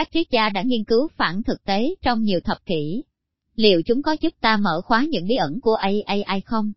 [0.00, 3.02] các triết gia đã nghiên cứu phản thực tế trong nhiều thập kỷ.
[3.54, 6.72] Liệu chúng có giúp ta mở khóa những bí ẩn của AI không?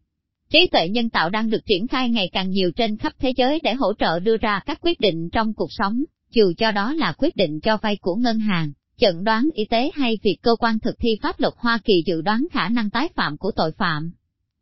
[0.49, 3.59] Trí tuệ nhân tạo đang được triển khai ngày càng nhiều trên khắp thế giới
[3.63, 7.13] để hỗ trợ đưa ra các quyết định trong cuộc sống, dù cho đó là
[7.17, 10.79] quyết định cho vay của ngân hàng, chẩn đoán y tế hay việc cơ quan
[10.79, 14.11] thực thi pháp luật Hoa Kỳ dự đoán khả năng tái phạm của tội phạm.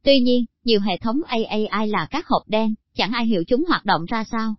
[0.04, 3.86] Tuy nhiên, nhiều hệ thống AI là các hộp đen, chẳng ai hiểu chúng hoạt
[3.86, 4.56] động ra sao.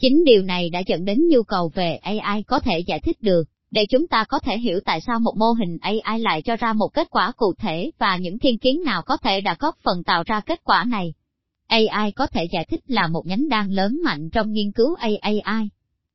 [0.00, 3.44] Chính điều này đã dẫn đến nhu cầu về AI có thể giải thích được,
[3.70, 6.72] để chúng ta có thể hiểu tại sao một mô hình AI lại cho ra
[6.72, 10.04] một kết quả cụ thể và những thiên kiến nào có thể đã góp phần
[10.04, 11.14] tạo ra kết quả này.
[11.66, 15.68] AI có thể giải thích là một nhánh đang lớn mạnh trong nghiên cứu AI.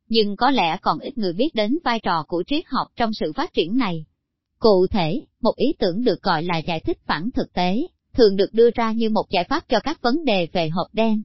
[0.09, 3.33] Nhưng có lẽ còn ít người biết đến vai trò của triết học trong sự
[3.35, 4.05] phát triển này.
[4.59, 8.53] Cụ thể, một ý tưởng được gọi là giải thích phản thực tế, thường được
[8.53, 11.21] đưa ra như một giải pháp cho các vấn đề về hộp đen.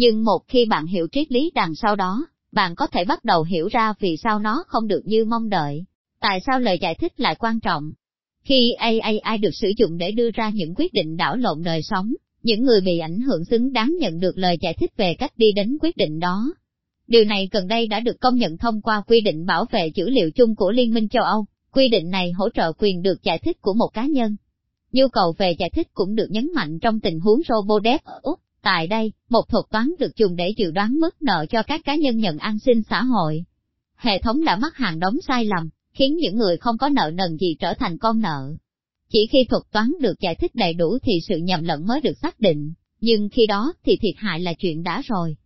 [0.00, 3.42] Nhưng một khi bạn hiểu triết lý đằng sau đó, bạn có thể bắt đầu
[3.42, 5.84] hiểu ra vì sao nó không được như mong đợi.
[6.20, 7.92] Tại sao lời giải thích lại quan trọng?
[8.44, 12.12] Khi AI được sử dụng để đưa ra những quyết định đảo lộn đời sống,
[12.42, 15.52] những người bị ảnh hưởng xứng đáng nhận được lời giải thích về cách đi
[15.52, 16.54] đến quyết định đó.
[17.06, 20.10] Điều này gần đây đã được công nhận thông qua quy định bảo vệ dữ
[20.10, 21.46] liệu chung của Liên minh châu Âu.
[21.72, 24.36] Quy định này hỗ trợ quyền được giải thích của một cá nhân.
[24.92, 28.40] Nhu cầu về giải thích cũng được nhấn mạnh trong tình huống Robodev ở Úc.
[28.62, 31.96] Tại đây, một thuật toán được dùng để dự đoán mức nợ cho các cá
[31.96, 33.44] nhân nhận an sinh xã hội.
[33.96, 37.36] Hệ thống đã mắc hàng đống sai lầm, khiến những người không có nợ nần
[37.36, 38.54] gì trở thành con nợ.
[39.12, 42.18] Chỉ khi thuật toán được giải thích đầy đủ thì sự nhầm lẫn mới được
[42.22, 45.36] xác định, nhưng khi đó thì thiệt hại là chuyện đã rồi.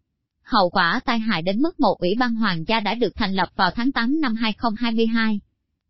[0.42, 3.48] Hậu quả tai hại đến mức một ủy ban hoàng gia đã được thành lập
[3.57, 5.41] vào tháng 8 năm 2022.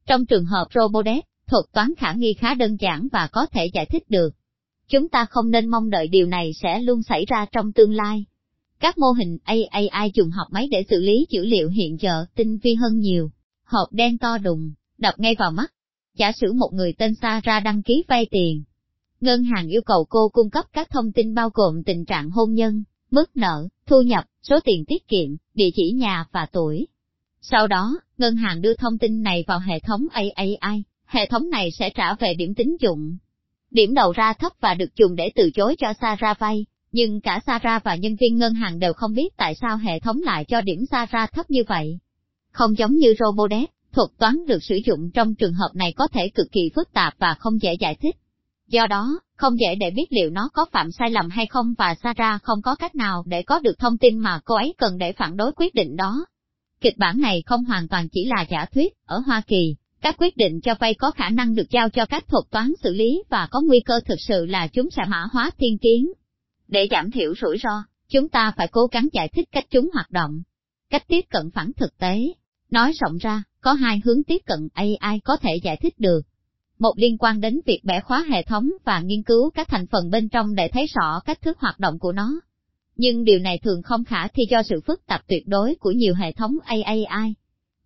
[0.06, 3.86] Trong trường hợp Robodev, thuật toán khả nghi khá đơn giản và có thể giải
[3.86, 4.30] thích được.
[4.88, 8.24] Chúng ta không nên mong đợi điều này sẽ luôn xảy ra trong tương lai.
[8.80, 12.58] Các mô hình AI dùng học máy để xử lý dữ liệu hiện giờ tinh
[12.62, 13.30] vi hơn nhiều.
[13.64, 15.72] Hộp đen to đùng, đập ngay vào mắt.
[16.16, 18.64] Giả sử một người tên Sarah đăng ký vay tiền.
[19.20, 22.54] Ngân hàng yêu cầu cô cung cấp các thông tin bao gồm tình trạng hôn
[22.54, 26.86] nhân, mức nợ, thu nhập, số tiền tiết kiệm, địa chỉ nhà và tuổi.
[27.40, 31.70] Sau đó, ngân hàng đưa thông tin này vào hệ thống AI, hệ thống này
[31.70, 33.16] sẽ trả về điểm tín dụng.
[33.74, 37.40] Điểm đầu ra thấp và được dùng để từ chối cho Sara vay, nhưng cả
[37.46, 40.60] Sara và nhân viên ngân hàng đều không biết tại sao hệ thống lại cho
[40.60, 41.98] điểm Sara thấp như vậy.
[42.52, 46.28] Không giống như Robodesk, thuật toán được sử dụng trong trường hợp này có thể
[46.28, 48.16] cực kỳ phức tạp và không dễ giải thích.
[48.68, 51.94] Do đó, không dễ để biết liệu nó có phạm sai lầm hay không và
[51.94, 55.12] Sara không có cách nào để có được thông tin mà cô ấy cần để
[55.12, 56.26] phản đối quyết định đó.
[56.80, 60.36] Kịch bản này không hoàn toàn chỉ là giả thuyết, ở Hoa Kỳ, các quyết
[60.36, 63.48] định cho vay có khả năng được giao cho các thuật toán xử lý và
[63.50, 66.12] có nguy cơ thực sự là chúng sẽ mã hóa thiên kiến.
[66.68, 70.10] Để giảm thiểu rủi ro, chúng ta phải cố gắng giải thích cách chúng hoạt
[70.10, 70.42] động.
[70.90, 72.18] Cách tiếp cận phản thực tế.
[72.70, 76.20] Nói rộng ra, có hai hướng tiếp cận AI có thể giải thích được.
[76.78, 80.10] Một liên quan đến việc bẻ khóa hệ thống và nghiên cứu các thành phần
[80.10, 82.40] bên trong để thấy rõ cách thức hoạt động của nó.
[82.96, 86.14] Nhưng điều này thường không khả thi do sự phức tạp tuyệt đối của nhiều
[86.14, 87.34] hệ thống AI.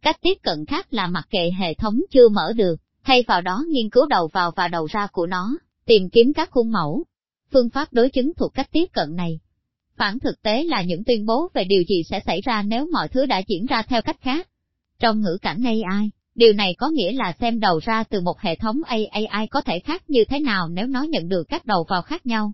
[0.02, 3.64] Cách tiếp cận khác là mặc kệ hệ thống chưa mở được, thay vào đó
[3.68, 7.04] nghiên cứu đầu vào và đầu ra của nó, tìm kiếm các khuôn mẫu.
[7.52, 9.40] Phương pháp đối chứng thuộc cách tiếp cận này.
[9.96, 13.08] Phản thực tế là những tuyên bố về điều gì sẽ xảy ra nếu mọi
[13.08, 14.48] thứ đã diễn ra theo cách khác.
[14.98, 18.56] Trong ngữ cảnh AI, điều này có nghĩa là xem đầu ra từ một hệ
[18.56, 22.02] thống AI có thể khác như thế nào nếu nó nhận được các đầu vào
[22.02, 22.52] khác nhau.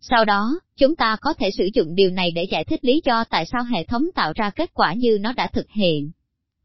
[0.00, 3.24] Sau đó, chúng ta có thể sử dụng điều này để giải thích lý do
[3.24, 6.10] tại sao hệ thống tạo ra kết quả như nó đã thực hiện.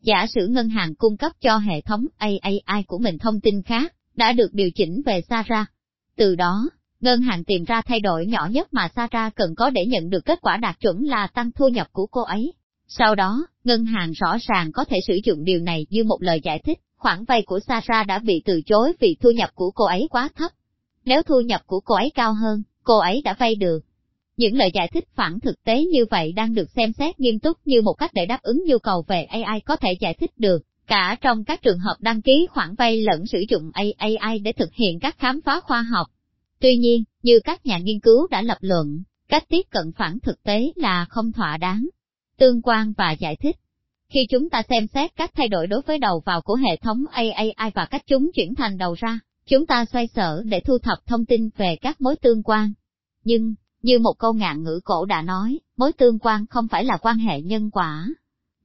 [0.06, 3.94] Giả sử ngân hàng cung cấp cho hệ thống AI của mình thông tin khác,
[4.16, 5.72] đã được điều chỉnh về Sarah.
[6.18, 9.86] Từ đó, ngân hàng tìm ra thay đổi nhỏ nhất mà Sarah cần có để
[9.86, 12.54] nhận được kết quả đạt chuẩn là tăng thu nhập của cô ấy.
[12.88, 16.42] Sau đó, ngân hàng rõ ràng có thể sử dụng điều này như một lời
[16.44, 19.86] giải thích, khoản vay của Sarah đã bị từ chối vì thu nhập của cô
[19.86, 20.52] ấy quá thấp.
[21.06, 23.80] Nếu thu nhập của cô ấy cao hơn, cô ấy đã vay được.
[24.38, 27.58] Những lời giải thích phản thực tế như vậy đang được xem xét nghiêm túc
[27.66, 30.62] như một cách để đáp ứng nhu cầu về AI có thể giải thích được,
[30.88, 34.74] cả trong các trường hợp đăng ký khoản vay lẫn sử dụng AI để thực
[34.74, 36.08] hiện các khám phá khoa học.
[36.60, 40.44] Tuy nhiên, như các nhà nghiên cứu đã lập luận, cách tiếp cận phản thực
[40.44, 41.88] tế là không thỏa đáng,
[42.38, 43.56] tương quan và giải thích.
[44.10, 47.04] Khi chúng ta xem xét các thay đổi đối với đầu vào của hệ thống
[47.12, 50.98] AI và cách chúng chuyển thành đầu ra, chúng ta xoay sở để thu thập
[51.06, 52.74] thông tin về các mối tương quan.
[53.24, 53.56] Nhưng,
[53.86, 57.18] như một câu ngạn ngữ cổ đã nói, mối tương quan không phải là quan
[57.18, 58.08] hệ nhân quả.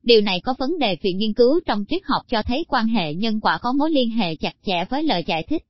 [0.02, 3.14] Điều này có vấn đề vì nghiên cứu trong triết học cho thấy quan hệ
[3.14, 5.62] nhân quả có mối liên hệ chặt chẽ với lời giải thích.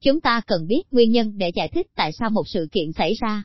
[0.00, 3.14] Chúng ta cần biết nguyên nhân để giải thích tại sao một sự kiện xảy
[3.20, 3.42] ra.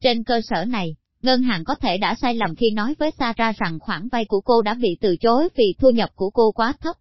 [0.00, 3.56] Trên cơ sở này, ngân hàng có thể đã sai lầm khi nói với Sarah
[3.58, 6.74] rằng khoản vay của cô đã bị từ chối vì thu nhập của cô quá
[6.80, 6.96] thấp.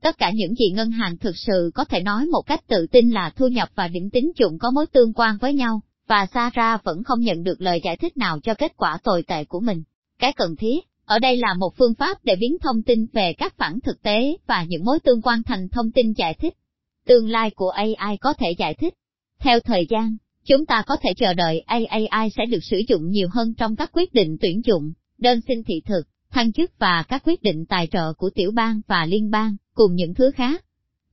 [0.00, 3.10] Tất cả những gì ngân hàng thực sự có thể nói một cách tự tin
[3.10, 6.84] là thu nhập và điểm tín dụng có mối tương quan với nhau, và Sarah
[6.84, 9.82] vẫn không nhận được lời giải thích nào cho kết quả tồi tệ của mình.
[10.18, 13.54] Cái cần thiết, ở đây là một phương pháp để biến thông tin về các
[13.56, 16.54] phản thực tế và những mối tương quan thành thông tin giải thích.
[17.06, 18.94] Tương lai của AI có thể giải thích.
[19.38, 23.28] Theo thời gian, chúng ta có thể chờ đợi AI sẽ được sử dụng nhiều
[23.32, 27.22] hơn trong các quyết định tuyển dụng, đơn xin thị thực, thăng chức và các
[27.24, 30.64] quyết định tài trợ của tiểu bang và liên bang, cùng những thứ khác.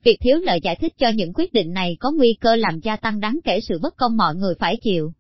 [0.04, 2.96] Việc thiếu lời giải thích cho những quyết định này có nguy cơ làm gia
[2.96, 5.14] tăng đáng kể sự bất công mọi người phải chịu.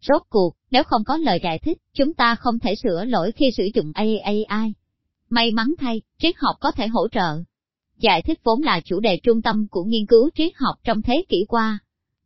[0.00, 3.50] Rốt cuộc, nếu không có lời giải thích, chúng ta không thể sửa lỗi khi
[3.56, 4.44] sử dụng AI.
[5.30, 7.42] May mắn thay, triết học có thể hỗ trợ.
[7.98, 11.24] Giải thích vốn là chủ đề trung tâm của nghiên cứu triết học trong thế
[11.28, 11.78] kỷ qua.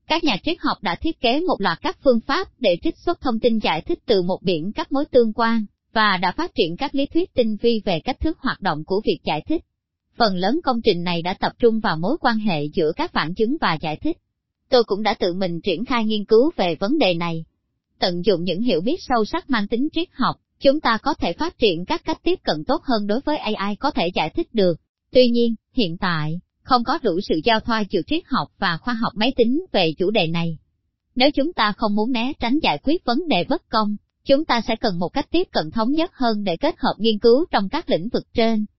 [0.06, 3.20] Các nhà triết học đã thiết kế một loạt các phương pháp để trích xuất
[3.20, 6.76] thông tin giải thích từ một biển các mối tương quan, và đã phát triển
[6.76, 9.64] các lý thuyết tinh vi về cách thức hoạt động của việc giải thích.
[10.16, 13.34] Phần lớn công trình này đã tập trung vào mối quan hệ giữa các phản
[13.34, 14.16] chứng và giải thích.
[14.69, 17.44] Tôi cũng đã tự mình triển khai nghiên cứu về vấn đề này.
[17.99, 21.32] Tận dụng những hiểu biết sâu sắc mang tính triết học, chúng ta có thể
[21.32, 24.55] phát triển các cách tiếp cận tốt hơn đối với AI có thể giải thích
[24.55, 24.81] được.
[25.12, 28.94] Tuy nhiên, hiện tại, không có đủ sự giao thoa giữa triết học và khoa
[28.94, 30.58] học máy tính về chủ đề này.
[31.14, 34.60] Nếu chúng ta không muốn né tránh giải quyết vấn đề bất công, chúng ta
[34.69, 37.69] sẽ cần một cách tiếp cận thống nhất hơn để kết hợp nghiên cứu trong
[37.69, 38.64] các lĩnh vực trên.